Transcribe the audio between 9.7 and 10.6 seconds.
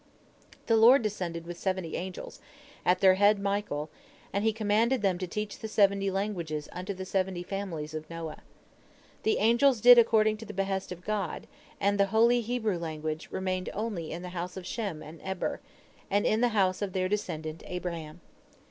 did according to the